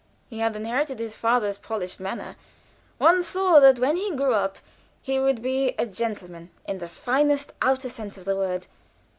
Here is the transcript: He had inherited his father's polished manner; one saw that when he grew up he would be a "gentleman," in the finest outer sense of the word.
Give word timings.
He 0.31 0.39
had 0.39 0.55
inherited 0.55 0.97
his 0.97 1.15
father's 1.15 1.59
polished 1.59 1.99
manner; 1.99 2.35
one 2.97 3.21
saw 3.21 3.59
that 3.59 3.77
when 3.77 3.97
he 3.97 4.15
grew 4.15 4.33
up 4.33 4.57
he 4.99 5.19
would 5.19 5.43
be 5.43 5.75
a 5.77 5.85
"gentleman," 5.85 6.49
in 6.65 6.79
the 6.79 6.89
finest 6.89 7.53
outer 7.61 7.87
sense 7.87 8.17
of 8.17 8.25
the 8.25 8.35
word. 8.35 8.65